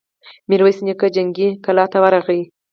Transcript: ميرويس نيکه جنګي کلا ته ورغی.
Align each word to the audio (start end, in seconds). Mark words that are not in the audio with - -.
ميرويس 0.49 0.79
نيکه 0.85 1.07
جنګي 1.15 1.49
کلا 1.65 1.85
ته 1.91 1.97
ورغی. 2.03 2.41